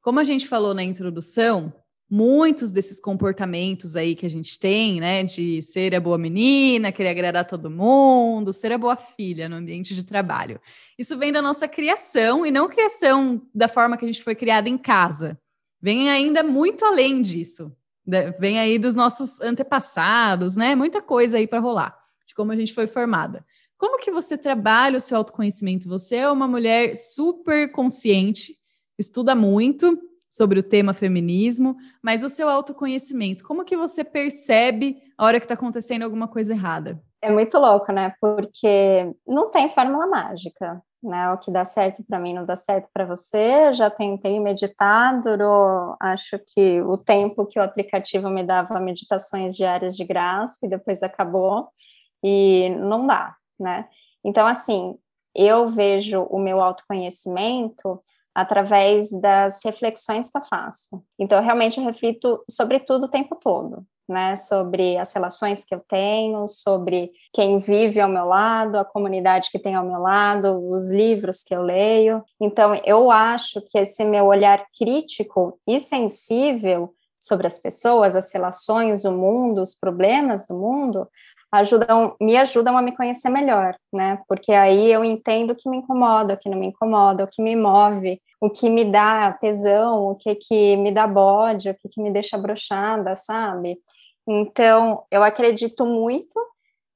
[0.00, 1.70] Como a gente falou na introdução,
[2.08, 7.10] muitos desses comportamentos aí que a gente tem, né, de ser a boa menina, querer
[7.10, 10.58] agradar todo mundo, ser a boa filha no ambiente de trabalho.
[10.98, 14.66] Isso vem da nossa criação e não criação da forma que a gente foi criada
[14.66, 15.38] em casa
[15.86, 17.72] vem ainda muito além disso.
[18.04, 18.32] Né?
[18.40, 20.74] Vem aí dos nossos antepassados, né?
[20.74, 21.96] Muita coisa aí para rolar,
[22.26, 23.46] de como a gente foi formada.
[23.78, 25.88] Como que você trabalha o seu autoconhecimento?
[25.88, 28.56] Você é uma mulher super consciente,
[28.98, 29.96] estuda muito
[30.28, 35.44] sobre o tema feminismo, mas o seu autoconhecimento, como que você percebe a hora que
[35.44, 37.00] está acontecendo alguma coisa errada?
[37.22, 38.12] É muito louco, né?
[38.20, 41.30] Porque não tem fórmula mágica né?
[41.32, 43.72] O que dá certo para mim não dá certo para você.
[43.72, 49.96] Já tentei meditar, durou, acho que o tempo que o aplicativo me dava meditações diárias
[49.96, 51.68] de graça e depois acabou
[52.22, 53.88] e não dá, né?
[54.24, 54.96] Então, assim,
[55.34, 58.02] eu vejo o meu autoconhecimento
[58.34, 61.02] através das reflexões que eu faço.
[61.18, 65.80] Então, realmente eu reflito sobre tudo o tempo todo né, sobre as relações que eu
[65.80, 70.90] tenho, sobre quem vive ao meu lado, a comunidade que tem ao meu lado, os
[70.90, 72.22] livros que eu leio.
[72.40, 79.04] Então, eu acho que esse meu olhar crítico e sensível sobre as pessoas, as relações,
[79.04, 81.08] o mundo, os problemas do mundo,
[81.50, 84.20] ajudam, me ajudam a me conhecer melhor, né?
[84.28, 87.42] Porque aí eu entendo o que me incomoda, o que não me incomoda, o que
[87.42, 91.88] me move, o que me dá tesão, o que que me dá bode, o que
[91.88, 93.78] que me deixa brochada, sabe?
[94.26, 96.34] Então, eu acredito muito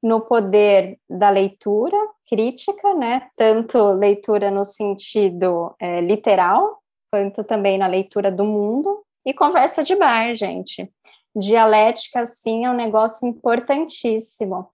[0.03, 1.97] no poder da leitura
[2.29, 3.29] crítica, né?
[3.37, 9.05] Tanto leitura no sentido é, literal, quanto também na leitura do mundo.
[9.25, 10.90] E conversa de bar, gente.
[11.37, 14.69] Dialética, sim, é um negócio importantíssimo.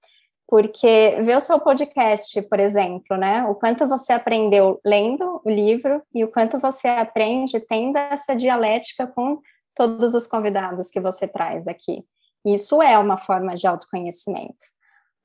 [0.49, 3.45] Porque ver o seu podcast, por exemplo, né?
[3.47, 9.09] O quanto você aprendeu lendo o livro e o quanto você aprende tendo essa dialética
[9.09, 9.41] com
[9.75, 12.05] todos os convidados que você traz aqui.
[12.47, 14.67] Isso é uma forma de autoconhecimento.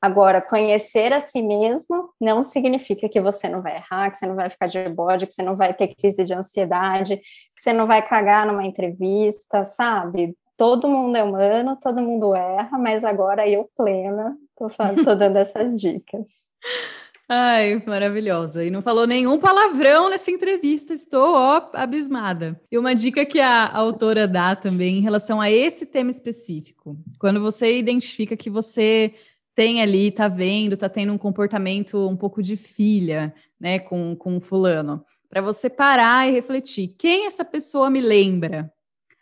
[0.02, 4.36] Agora, conhecer a si mesmo não significa que você não vai errar, que você não
[4.36, 7.86] vai ficar de bode, que você não vai ter crise de ansiedade, que você não
[7.86, 10.36] vai cagar numa entrevista, sabe?
[10.58, 15.38] Todo mundo é humano, todo mundo erra, mas agora eu plena tô, falando, tô dando
[15.38, 16.52] essas dicas.
[17.34, 18.66] Ai, maravilhosa.
[18.66, 22.60] E não falou nenhum palavrão nessa entrevista, estou ó, abismada.
[22.70, 26.98] E uma dica que a autora dá também em relação a esse tema específico.
[27.18, 29.14] Quando você identifica que você
[29.56, 34.42] tem ali, tá vendo, tá tendo um comportamento um pouco de filha, né, com, com
[34.42, 38.70] fulano, para você parar e refletir, quem essa pessoa me lembra?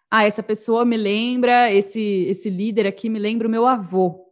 [0.09, 4.28] Ah, essa pessoa me lembra, esse, esse líder aqui me lembra o meu avô.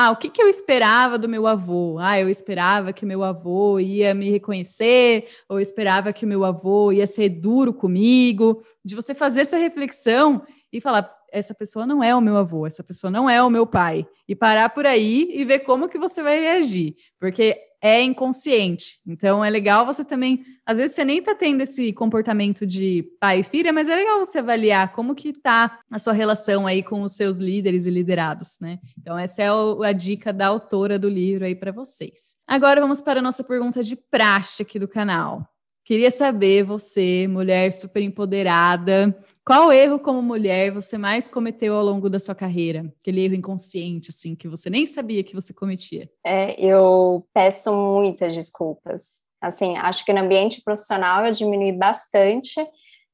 [0.00, 1.98] Ah, o que, que eu esperava do meu avô?
[1.98, 6.92] Ah, eu esperava que meu avô ia me reconhecer, ou eu esperava que meu avô
[6.92, 8.62] ia ser duro comigo.
[8.84, 12.84] De você fazer essa reflexão e falar, essa pessoa não é o meu avô, essa
[12.84, 14.06] pessoa não é o meu pai.
[14.28, 16.94] E parar por aí e ver como que você vai reagir.
[17.18, 19.00] Porque é inconsciente.
[19.06, 23.40] Então é legal você também, às vezes você nem tá tendo esse comportamento de pai
[23.40, 27.02] e filha, mas é legal você avaliar como que tá a sua relação aí com
[27.02, 28.78] os seus líderes e liderados, né?
[28.98, 32.36] Então essa é a dica da autora do livro aí para vocês.
[32.46, 35.48] Agora vamos para a nossa pergunta de praxe aqui do canal.
[35.84, 39.16] Queria saber, você, mulher super empoderada,
[39.48, 42.84] qual erro como mulher você mais cometeu ao longo da sua carreira?
[43.00, 46.06] Aquele erro inconsciente, assim, que você nem sabia que você cometia.
[46.22, 49.22] É, eu peço muitas desculpas.
[49.40, 52.60] Assim, acho que no ambiente profissional eu diminui bastante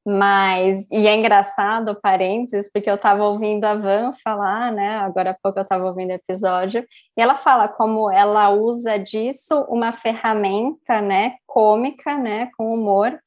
[0.07, 4.97] mas, e é engraçado, parênteses, porque eu estava ouvindo a Van falar, né?
[4.99, 6.85] Agora há pouco eu estava ouvindo o episódio,
[7.17, 13.19] e ela fala como ela usa disso uma ferramenta, né, cômica, né, com humor,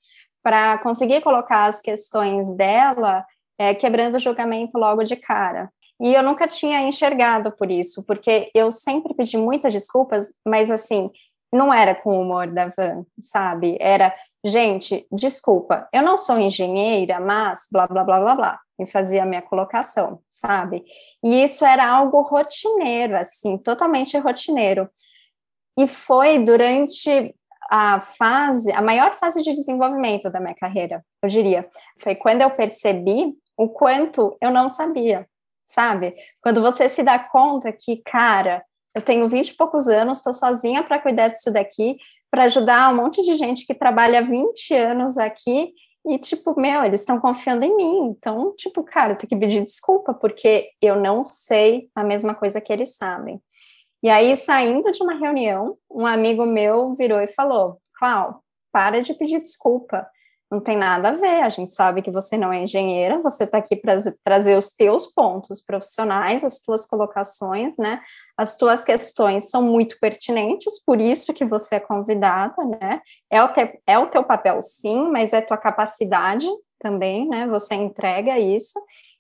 [0.42, 3.24] para conseguir colocar as questões dela
[3.59, 5.70] é, quebrando o julgamento logo de cara.
[6.01, 11.11] E eu nunca tinha enxergado por isso, porque eu sempre pedi muitas desculpas, mas assim,
[11.53, 13.77] não era com o humor da Van, sabe?
[13.81, 19.24] Era gente, desculpa, eu não sou engenheira, mas blá, blá, blá, blá, blá, e fazia
[19.24, 20.85] a minha colocação, sabe?
[21.24, 24.88] E isso era algo rotineiro, assim, totalmente rotineiro.
[25.77, 27.35] E foi durante
[27.68, 31.68] a fase, a maior fase de desenvolvimento da minha carreira, eu diria.
[31.98, 35.26] Foi quando eu percebi o quanto eu não sabia,
[35.66, 36.14] sabe?
[36.40, 40.83] Quando você se dá conta que, cara, eu tenho vinte e poucos anos, estou sozinha
[40.83, 41.98] para cuidar disso daqui,
[42.31, 45.72] para ajudar um monte de gente que trabalha 20 anos aqui
[46.07, 48.07] e, tipo, meu, eles estão confiando em mim.
[48.11, 52.61] Então, tipo, cara, eu tenho que pedir desculpa, porque eu não sei a mesma coisa
[52.61, 53.40] que eles sabem.
[54.02, 59.14] E aí, saindo de uma reunião, um amigo meu virou e falou: Clau, para de
[59.14, 60.06] pedir desculpa.
[60.50, 63.58] Não tem nada a ver, a gente sabe que você não é engenheira, você está
[63.58, 68.00] aqui para trazer os teus pontos profissionais, as tuas colocações, né?
[68.38, 73.02] as tuas questões são muito pertinentes, por isso que você é convidada, né?
[73.28, 76.46] É o, te, é o teu papel, sim, mas é tua capacidade
[76.78, 77.48] também, né?
[77.48, 78.78] Você entrega isso.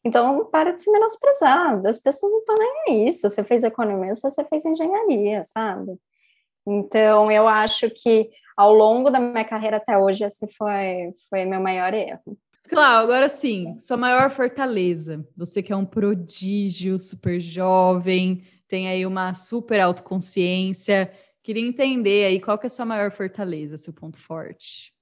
[0.08, 1.86] Então, para de se menosprezar.
[1.86, 5.98] As pessoas não estão nem aí se você fez economia, se você fez engenharia, sabe?
[6.66, 11.60] Então, eu acho que ao longo da minha carreira até hoje, esse foi, foi meu
[11.60, 12.38] maior erro.
[12.66, 15.26] Claro, agora sim, sua maior fortaleza.
[15.36, 21.12] Você que é um prodígio, super jovem, tem aí uma super autoconsciência.
[21.42, 24.92] Queria entender aí qual que é a sua maior fortaleza, seu ponto forte.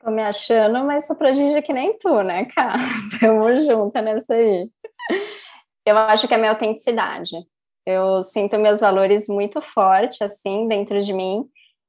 [0.00, 2.78] Tô me achando, mas sou prodígio que nem tu, né, cara?
[3.20, 4.66] Tamo junto nessa aí.
[5.84, 7.36] Eu acho que é a minha autenticidade.
[7.84, 11.44] Eu sinto meus valores muito forte, assim, dentro de mim.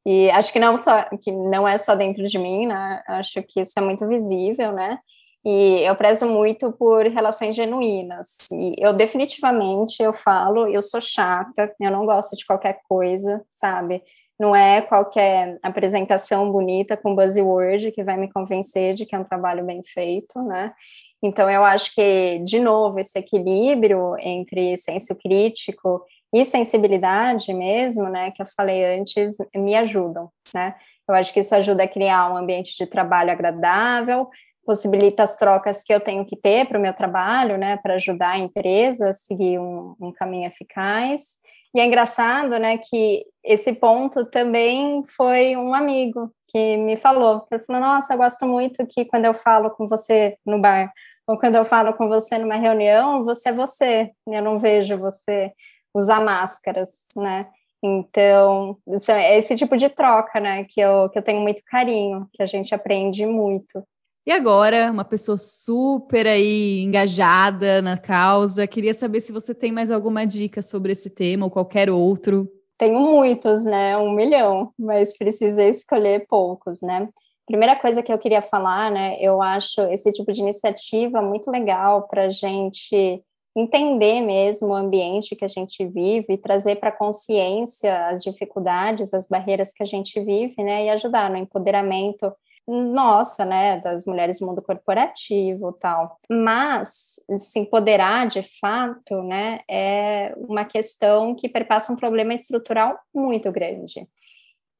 [0.06, 3.02] E acho que não só que não é só dentro de mim, né?
[3.08, 5.00] Acho que isso é muito visível, né?
[5.46, 8.38] E eu prezo muito por relações genuínas.
[8.52, 14.04] E eu definitivamente eu falo, eu sou chata, eu não gosto de qualquer coisa, sabe?
[14.42, 19.24] Não é qualquer apresentação bonita com buzzword que vai me convencer de que é um
[19.24, 20.74] trabalho bem feito, né?
[21.22, 28.32] Então eu acho que de novo esse equilíbrio entre senso crítico e sensibilidade mesmo, né,
[28.32, 30.74] que eu falei antes, me ajudam, né?
[31.08, 34.28] Eu acho que isso ajuda a criar um ambiente de trabalho agradável,
[34.66, 38.32] possibilita as trocas que eu tenho que ter para o meu trabalho, né, para ajudar
[38.32, 41.42] a empresa a seguir um, um caminho eficaz.
[41.74, 47.48] E é engraçado, né, que esse ponto também foi um amigo que me falou.
[47.52, 50.92] Ele falou: Nossa, eu gosto muito que quando eu falo com você no bar,
[51.28, 54.12] ou quando eu falo com você numa reunião, você é você.
[54.28, 55.52] Eu não vejo você
[55.94, 57.48] usar máscaras, né?
[57.84, 58.78] Então,
[59.10, 62.46] é esse tipo de troca, né, que eu, que eu tenho muito carinho, que a
[62.46, 63.84] gente aprende muito.
[64.26, 69.90] E agora, uma pessoa super aí engajada na causa, queria saber se você tem mais
[69.90, 72.48] alguma dica sobre esse tema ou qualquer outro.
[72.78, 73.98] Tenho muitos, né?
[73.98, 77.10] Um milhão, mas precisei escolher poucos, né?
[77.48, 79.18] Primeira coisa que eu queria falar, né?
[79.20, 83.24] Eu acho esse tipo de iniciativa muito legal para a gente
[83.56, 89.74] entender mesmo o ambiente que a gente vive, trazer para consciência as dificuldades, as barreiras
[89.74, 90.86] que a gente vive, né?
[90.86, 92.32] E ajudar no empoderamento
[92.68, 96.18] nossa, né, das mulheres do mundo corporativo tal.
[96.30, 103.52] Mas se empoderar de fato, né, é uma questão que perpassa um problema estrutural muito
[103.52, 104.08] grande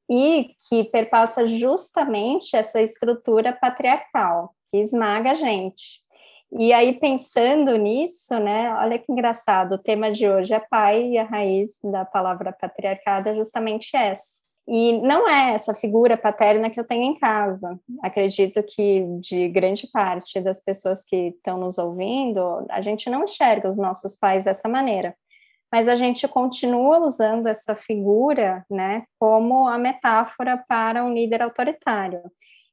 [0.10, 6.02] e que perpassa justamente essa estrutura patriarcal que esmaga a gente.
[6.54, 11.18] E aí, pensando nisso, né, olha que engraçado, o tema de hoje é pai e
[11.18, 16.80] a raiz da palavra patriarcado é justamente essa e não é essa figura paterna que
[16.80, 17.78] eu tenho em casa.
[18.02, 23.68] Acredito que de grande parte das pessoas que estão nos ouvindo, a gente não enxerga
[23.68, 25.14] os nossos pais dessa maneira.
[25.70, 32.22] Mas a gente continua usando essa figura, né, como a metáfora para um líder autoritário.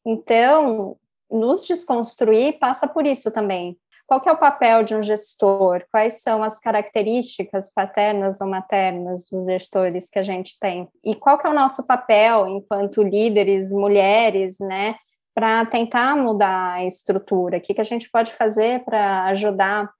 [0.07, 0.97] Então,
[1.29, 3.77] nos desconstruir passa por isso também,
[4.09, 5.85] qual é o papel de um gestor?
[5.93, 10.89] Quais são as características paternas ou maternas dos gestores que a gente tem?
[11.05, 14.97] E qual é o nosso papel enquanto líderes, mulheres, né,
[15.35, 17.59] para tentar mudar a estrutura?
[17.59, 19.91] O que, que a gente pode fazer para ajudar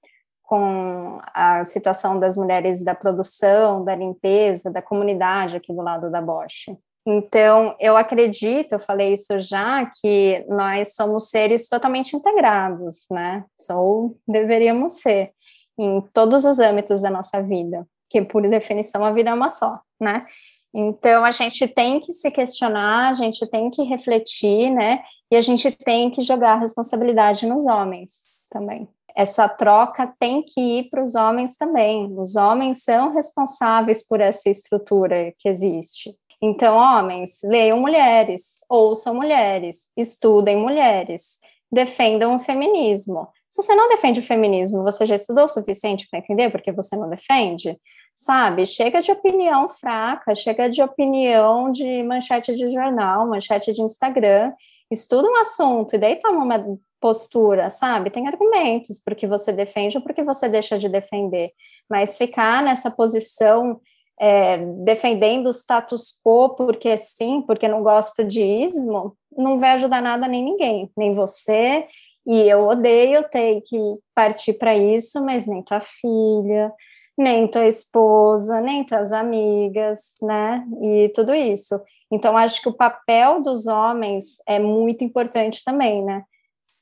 [0.41, 6.19] com a situação das mulheres da produção, da limpeza, da comunidade aqui do lado da
[6.19, 6.75] Bosch?
[7.07, 13.45] Então, eu acredito, eu falei isso já, que nós somos seres totalmente integrados, né?
[13.71, 15.31] Ou deveríamos ser,
[15.77, 19.79] em todos os âmbitos da nossa vida, que por definição a vida é uma só,
[19.99, 20.25] né?
[20.73, 25.01] Então, a gente tem que se questionar, a gente tem que refletir, né?
[25.31, 28.87] E a gente tem que jogar a responsabilidade nos homens também.
[29.15, 32.13] Essa troca tem que ir para os homens também.
[32.17, 36.15] Os homens são responsáveis por essa estrutura que existe.
[36.41, 41.39] Então, homens, leiam mulheres, ouçam mulheres, estudem mulheres,
[41.71, 43.27] defendam o feminismo.
[43.49, 46.95] Se você não defende o feminismo, você já estudou o suficiente para entender porque você
[46.95, 47.77] não defende?
[48.15, 48.65] Sabe?
[48.65, 54.53] Chega de opinião fraca, chega de opinião de manchete de jornal, manchete de Instagram.
[54.91, 58.09] Estuda um assunto e daí toma uma postura, sabe?
[58.09, 61.51] Tem argumentos porque você defende ou porque você deixa de defender.
[61.89, 63.81] Mas ficar nessa posição
[64.19, 70.01] é, defendendo o status quo porque sim, porque não gosto de ismo, não vai ajudar
[70.01, 71.87] nada nem ninguém, nem você.
[72.27, 73.77] E eu odeio ter que
[74.13, 76.71] partir para isso, mas nem tua filha,
[77.17, 80.63] nem tua esposa, nem tuas amigas, né?
[80.81, 81.79] E tudo isso.
[82.11, 86.23] Então, acho que o papel dos homens é muito importante também, né?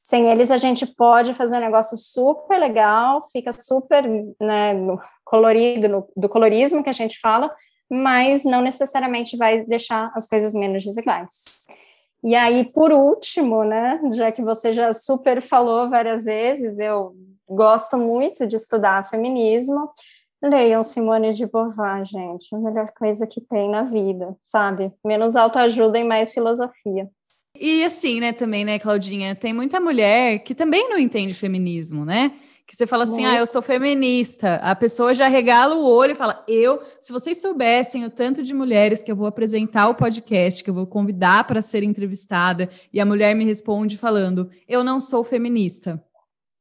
[0.07, 4.07] Sem eles, a gente pode fazer um negócio super legal, fica super
[4.39, 4.73] né,
[5.25, 7.53] colorido, no, do colorismo que a gente fala,
[7.91, 11.43] mas não necessariamente vai deixar as coisas menos desiguais.
[12.23, 17.13] E aí, por último, né, já que você já super falou várias vezes, eu
[17.45, 19.89] gosto muito de estudar feminismo.
[20.41, 24.89] Leiam Simone de Beauvoir, gente, a melhor coisa que tem na vida, sabe?
[25.03, 27.09] Menos autoajuda e mais filosofia.
[27.59, 32.33] E assim, né, também, né, Claudinha, tem muita mulher que também não entende feminismo, né?
[32.65, 34.55] Que você fala assim, ah, eu sou feminista.
[34.55, 38.53] A pessoa já regala o olho e fala, eu, se vocês soubessem o tanto de
[38.53, 42.99] mulheres que eu vou apresentar o podcast, que eu vou convidar para ser entrevistada, e
[42.99, 46.03] a mulher me responde falando, eu não sou feminista.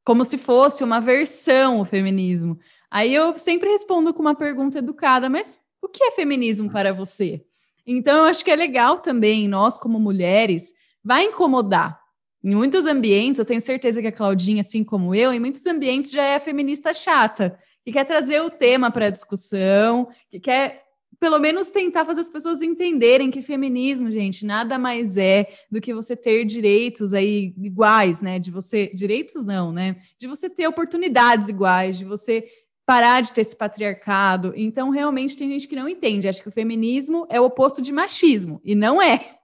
[0.05, 2.57] Como se fosse uma versão o feminismo.
[2.89, 7.43] Aí eu sempre respondo com uma pergunta educada, mas o que é feminismo para você?
[7.85, 10.73] Então, eu acho que é legal também, nós como mulheres,
[11.07, 11.97] vai incomodar.
[12.43, 16.11] Em muitos ambientes, eu tenho certeza que a Claudinha, assim como eu, em muitos ambientes
[16.11, 20.83] já é a feminista chata, que quer trazer o tema para a discussão, que quer
[21.17, 25.93] pelo menos tentar fazer as pessoas entenderem que feminismo, gente, nada mais é do que
[25.93, 28.37] você ter direitos aí iguais, né?
[28.37, 29.95] De você direitos não, né?
[30.19, 32.43] De você ter oportunidades iguais, de você
[32.85, 34.53] parar de ter esse patriarcado.
[34.57, 36.27] Então, realmente, tem gente que não entende.
[36.27, 39.36] Acha que o feminismo é o oposto de machismo, e não é.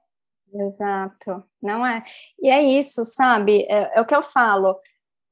[0.56, 2.04] Exato, não é.
[2.42, 3.64] E é isso, sabe?
[3.70, 4.80] É, é o que eu falo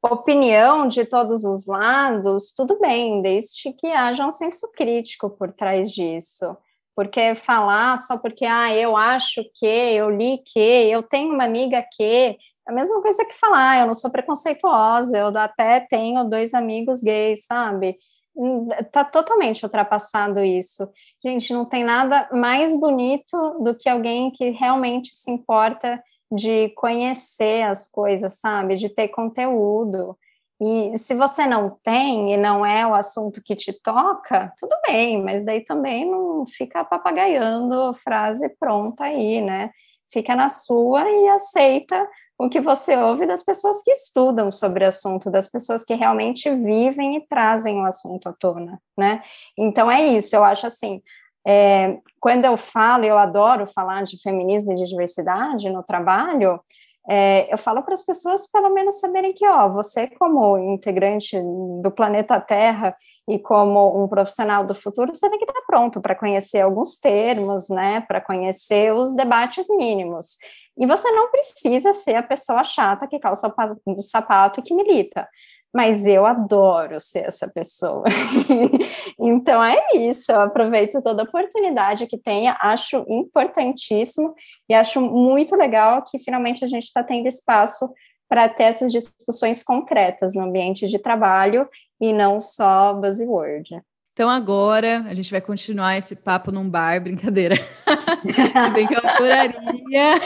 [0.03, 5.91] opinião de todos os lados, tudo bem, desde que haja um senso crítico por trás
[5.91, 6.57] disso.
[6.95, 11.85] Porque falar só porque, ah, eu acho que, eu li que, eu tenho uma amiga
[11.95, 16.53] que, é a mesma coisa que falar, eu não sou preconceituosa, eu até tenho dois
[16.53, 17.97] amigos gays, sabe?
[18.35, 20.89] Hum, tá totalmente ultrapassado isso.
[21.23, 27.63] Gente, não tem nada mais bonito do que alguém que realmente se importa de conhecer
[27.63, 28.75] as coisas, sabe?
[28.75, 30.17] De ter conteúdo.
[30.59, 35.21] E se você não tem e não é o assunto que te toca, tudo bem,
[35.23, 39.71] mas daí também não fica papagaiando frase pronta aí, né?
[40.11, 42.07] Fica na sua e aceita
[42.43, 46.49] o que você ouve das pessoas que estudam sobre o assunto, das pessoas que realmente
[46.49, 49.21] vivem e trazem o assunto à tona, né?
[49.55, 51.03] Então é isso, eu acho assim,
[51.45, 56.59] é, quando eu falo, eu adoro falar de feminismo e de diversidade no trabalho,
[57.07, 61.39] é, eu falo para as pessoas pelo menos saberem que, ó, você como integrante
[61.83, 62.95] do planeta Terra
[63.27, 67.69] e como um profissional do futuro, você tem que estar pronto para conhecer alguns termos,
[67.69, 70.37] né, para conhecer os debates mínimos.
[70.77, 73.53] E você não precisa ser a pessoa chata que calça
[73.85, 75.27] o sapato e que milita
[75.73, 78.03] mas eu adoro ser essa pessoa.
[79.17, 84.33] então é isso, eu aproveito toda oportunidade que tenha, acho importantíssimo
[84.69, 87.89] e acho muito legal que finalmente a gente está tendo espaço
[88.27, 91.67] para ter essas discussões concretas no ambiente de trabalho
[91.99, 93.81] e não só buzzword.
[94.21, 97.55] Então agora a gente vai continuar esse papo num bar, brincadeira.
[97.55, 100.21] Se bem que eu adoraria.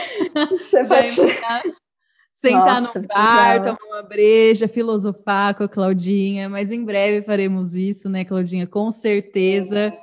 [0.50, 1.06] Você vai
[2.30, 7.74] sentar Nossa, no bar, tomar uma breja, filosofar com a Claudinha, mas em breve faremos
[7.74, 8.66] isso, né, Claudinha?
[8.66, 9.94] Com certeza.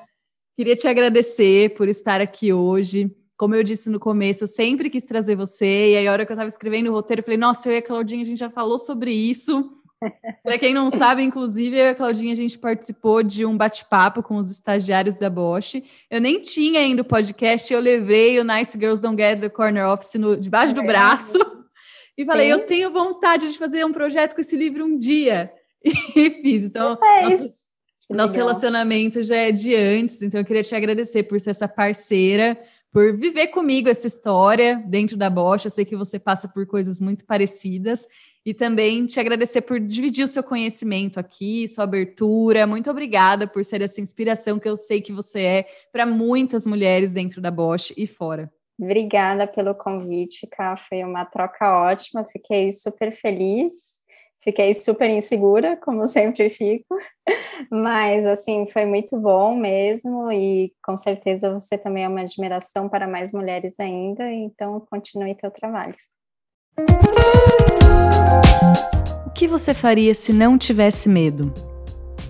[0.57, 3.15] Queria te agradecer por estar aqui hoje.
[3.37, 6.31] Como eu disse no começo, eu sempre quis trazer você, e aí a hora que
[6.31, 8.49] eu estava escrevendo o roteiro, eu falei, nossa, eu e a Claudinha, a gente já
[8.49, 9.82] falou sobre isso.
[10.43, 14.21] Para quem não sabe, inclusive, eu e a Claudinha, a gente participou de um bate-papo
[14.21, 15.83] com os estagiários da Bosch.
[16.09, 19.87] Eu nem tinha ainda o podcast, eu levei o Nice Girls Don't Get the Corner
[19.87, 21.39] Office no, debaixo do é braço.
[22.17, 22.51] E falei, Sim.
[22.51, 25.51] eu tenho vontade de fazer um projeto com esse livro um dia.
[26.15, 26.65] E fiz.
[26.65, 27.49] Então, nosso,
[28.09, 30.21] nosso relacionamento já é de antes.
[30.21, 32.57] Então, eu queria te agradecer por ser essa parceira,
[32.93, 35.65] por viver comigo essa história dentro da Bosch.
[35.65, 38.07] Eu sei que você passa por coisas muito parecidas.
[38.45, 42.67] E também te agradecer por dividir o seu conhecimento aqui, sua abertura.
[42.67, 47.13] Muito obrigada por ser essa inspiração que eu sei que você é para muitas mulheres
[47.13, 48.51] dentro da Bosch e fora.
[48.79, 50.75] Obrigada pelo convite, Cá.
[50.75, 52.25] Foi uma troca ótima.
[52.25, 54.02] Fiquei super feliz.
[54.43, 56.97] Fiquei super insegura, como sempre fico,
[57.71, 63.07] mas assim foi muito bom mesmo e com certeza você também é uma admiração para
[63.07, 64.29] mais mulheres ainda.
[64.29, 65.95] Então continue teu trabalho.
[69.25, 71.53] O que você faria se não tivesse medo?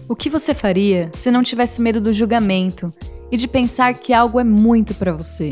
[0.07, 2.93] O que você faria se não tivesse medo do julgamento
[3.31, 5.49] e de pensar que algo é muito para você?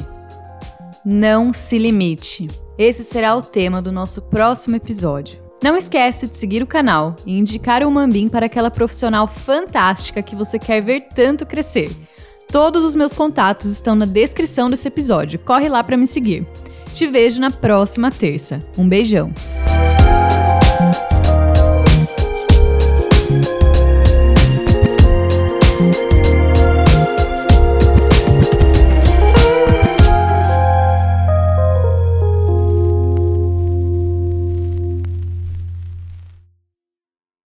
[1.03, 2.47] Não se limite.
[2.77, 5.40] Esse será o tema do nosso próximo episódio.
[5.61, 10.35] Não esquece de seguir o canal e indicar o Mambim para aquela profissional fantástica que
[10.35, 11.91] você quer ver tanto crescer.
[12.51, 15.37] Todos os meus contatos estão na descrição desse episódio.
[15.37, 16.47] Corre lá para me seguir.
[16.93, 18.61] Te vejo na próxima terça.
[18.75, 19.31] Um beijão.